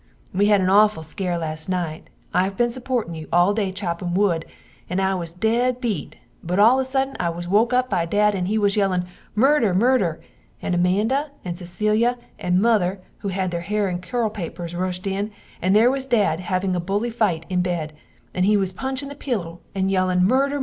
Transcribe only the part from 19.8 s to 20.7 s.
yellin Murder!